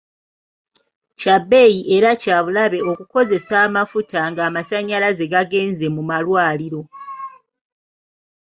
Kya 1.19 1.35
bbeeyi 1.41 1.81
era 1.95 2.11
kya 2.21 2.37
bulabe 2.45 2.79
okukozesa 2.91 3.53
amafuta 3.67 4.19
ng'amasannyalaze 4.31 5.25
gagenze 5.33 5.85
mu 5.95 6.01
malwaliro. 6.09 6.81